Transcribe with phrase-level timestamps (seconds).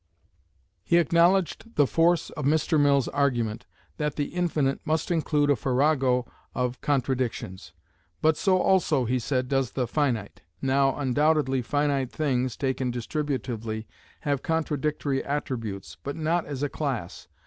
[0.83, 2.79] He acknowledged the force of Mr.
[2.79, 3.67] Mill's argument,
[3.97, 7.73] that "The Infinite" must include "a farrago of contradictions;"
[8.19, 10.41] but so also, he said, does the Finite.
[10.59, 13.85] Now undoubtedly finite things, taken distributively,
[14.21, 17.27] have contradictory attributes, but not as a class.